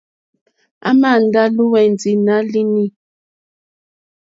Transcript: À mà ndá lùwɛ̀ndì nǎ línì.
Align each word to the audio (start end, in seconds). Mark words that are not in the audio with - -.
À 0.87 0.89
mà 1.01 1.11
ndá 1.25 1.43
lùwɛ̀ndì 1.55 2.11
nǎ 2.25 2.35
línì. 2.51 2.85